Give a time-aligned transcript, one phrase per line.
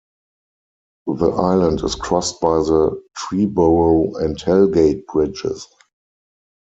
[1.13, 5.67] The island is crossed by the Triborough and Hell Gate bridges.